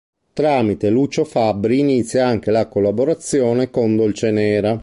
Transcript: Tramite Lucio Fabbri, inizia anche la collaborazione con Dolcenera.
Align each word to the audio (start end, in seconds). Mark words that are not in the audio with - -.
Tramite 0.33 0.89
Lucio 0.89 1.23
Fabbri, 1.23 1.77
inizia 1.77 2.25
anche 2.25 2.49
la 2.49 2.67
collaborazione 2.67 3.69
con 3.69 3.95
Dolcenera. 3.95 4.79